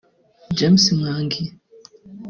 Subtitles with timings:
[0.57, 1.43] James Mwangi